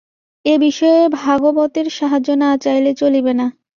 এ 0.45 0.53
বিষয়ে 0.59 1.01
ভাগবতের 1.19 1.87
সাহায্য 1.89 2.29
না 2.35 2.49
লইলে 2.63 2.91
চলিবে 3.01 3.33
না। 3.33 3.45